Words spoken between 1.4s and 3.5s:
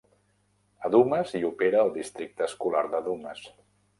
opera el districte escolar de Dumas.